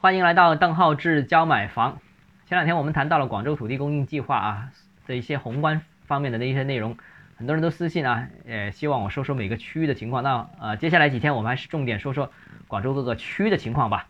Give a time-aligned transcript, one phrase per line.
[0.00, 1.98] 欢迎来到邓浩志教买房。
[2.46, 4.68] 前两天我们谈到了广州土地供应计划啊
[5.08, 6.96] 的一些宏观方面的那些内容，
[7.36, 10.22] 很多人都私信啊，呃，希望我说说每个区域的情况。
[10.22, 12.30] 那呃，接下来几天我们还是重点说说
[12.68, 14.06] 广州各个区的情况吧。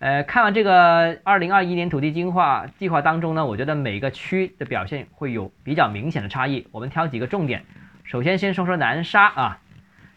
[0.00, 6.66] 呃，看完这个二零二一年土地计划计划当中呢，我觉得每个区的表现会有比较明显的差异。
[6.72, 7.64] 我们挑几个重点，
[8.02, 9.58] 首先先说说南沙啊，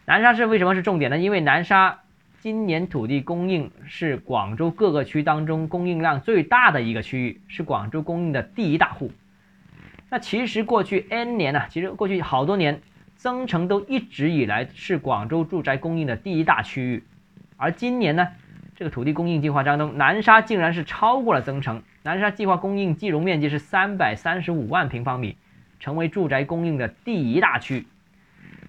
[0.04, 1.18] 南沙是为什么是重点呢？
[1.18, 2.00] 因为南沙。
[2.40, 9.10] 今年土地供应是广州各个区当中供应量最大的一个区域，是广州供应的第一大户。
[10.10, 12.80] 那其实过去 N 年呢，其实过去好多年，
[13.16, 17.02] 增城都一直以来是广州住宅供应的第一大区域。
[17.56, 18.28] 而今年呢，
[18.76, 21.82] 这个土地供应计划当中，南沙竟然是超过了增城。
[22.04, 25.36] 南沙计划供应计容面积是三百三十五万平方米，
[25.80, 27.86] 成为住宅供应的第一大区。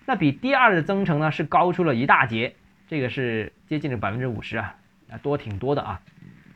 [0.06, 2.56] 那比第二的增城呢，是高出了一大截。
[2.88, 4.76] 这个是接近了百分之五十啊，
[5.12, 6.02] 啊多挺多的啊。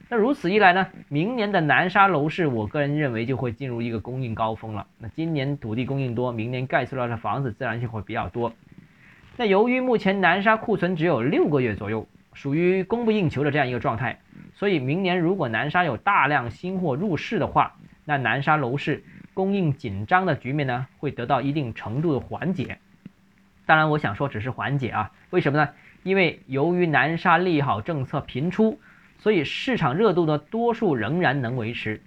[0.10, 4.88] 那如此一来呢，明年的南沙楼市，我个人认为就会进入一个供应高峰了。
[4.98, 8.54] 那今年土地供应多，明年盖出来的房子自然就会比较多。
[9.38, 14.20] 那由于目前南沙库存只有六个月左右，属于供不应求的这样一个状态，
[14.54, 22.78] 所以明年如果南沙有大量新货入市的话，那南沙楼市供应紧张的局面呢，会得到一定程度的缓解。
[23.72, 25.70] 当然，我想说只是缓解啊，为什么呢？
[26.04, 28.82] 因为由于南沙利好政策频出，
[29.18, 32.02] 所以市场热度呢多数仍然能维持。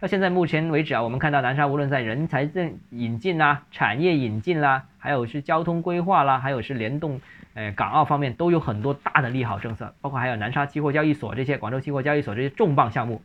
[0.00, 7.20] 到现在目前为止啊，我们看到南沙无论在人才引引进啦、产业引进啦，还有是交通规划啦，还有是联动
[7.52, 13.20] 呃港澳方面都有很多大的利好政策，包括还有南沙期货交易所这些、广州期货交易所这些重磅项目。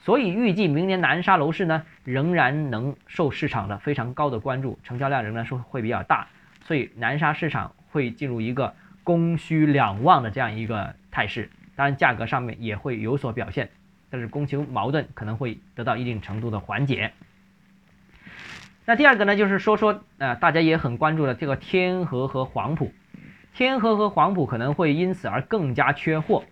[0.00, 6.28] 所以预计明年南沙楼市呢仍然能受市场的非常高的关注，成交量仍然说会比较大，
[6.68, 8.72] 所以南沙市场会进入一个。
[9.04, 13.70] 供需两旺的这样一个态势，当然价格上面也会有所表现，
[14.10, 17.12] 但是供求矛盾可能会得到一定程度的缓解。
[18.84, 22.92] 那第二个呢，就是说说呃大家也很关注的这个天河和黄埔，
[23.54, 26.44] 天河和黄埔可能会因此而更加缺货。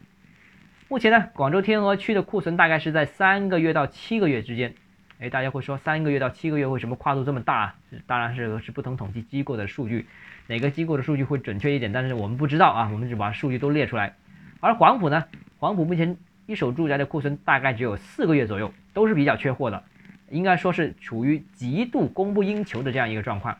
[0.88, 4.74] 目前呢，广州天河区的库存大概是在三个月到七个月之间。
[5.18, 7.74] 哎，大家会说三个月到七个月为什么跨度这么大？
[8.06, 10.06] 当然是是不同统计机构的数据。
[10.46, 11.90] 哪个机构的数据会准确一点？
[11.90, 14.14] 但是我们不知道啊，我们就把数据都列出来。
[14.60, 15.24] 而黄埔呢，
[15.58, 19.82] 黄埔目前一手住宅的库存大概只有四个月左右，都是比较缺货的，
[20.30, 23.56] 应该说是处于极度供不应求的这样一个状况。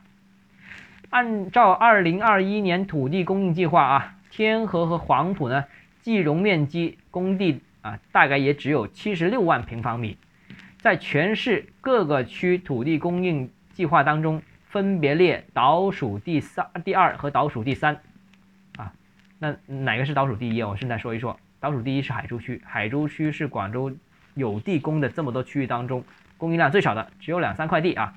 [1.08, 5.64] 按照二零二一年土地供应计划啊，天河和黄埔呢，
[6.02, 10.18] 计容面积工地啊，大概也只有七十六万平方米，
[10.80, 14.42] 在全市各个区土地供应计划当中。
[14.68, 17.98] 分别列倒数第三、第二和倒数第三，
[18.76, 18.92] 啊，
[19.38, 20.62] 那哪个是倒数第一？
[20.62, 23.90] 我现在说一说，倒数第一是海珠区，海珠区是广州
[24.34, 26.04] 有地供的这么多区域当中
[26.36, 28.12] 供应量最少的，只有两三块地啊。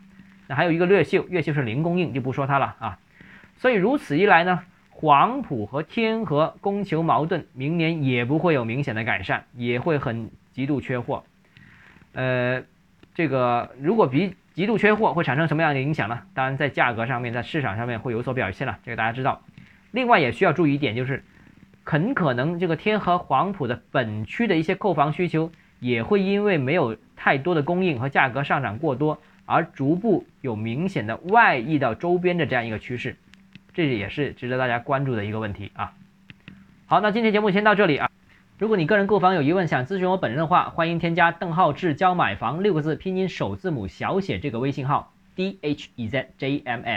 [0.47, 2.99] 那还有一个越秀，越秀是零供应，就不说它了啊。
[3.55, 4.59] 所以如此一来呢，
[4.89, 11.23] 黄埔和天河供求矛盾，明年也不会有明显的改善，也会很极度缺货。
[12.13, 12.63] 呃，
[13.13, 14.35] 这个如果比。
[14.55, 16.19] 极度缺货会产生什么样的影响呢？
[16.33, 19.41] 当然，在价格上面，在市场上面会有所表现了，这个大家知道。
[19.91, 21.23] 另外也需要注意一点，就是
[21.85, 25.49] 很可能这个天河黄埔的本区的一些购房需求
[25.79, 33.15] 也会因为没有太多的供应和价格上涨过多，而逐步有明显的外溢到周边的这样一个趋势，
[33.73, 35.93] 这也是值得大家关注的一个问题啊。
[36.85, 38.09] 好，那今天节目先到这里啊。
[38.59, 46.89] 如果你个人购房有疑问，想咨询我本人的话，欢迎添加邓浩志教买房六个字拼音首字母小写这个微信号 d h e z j m f。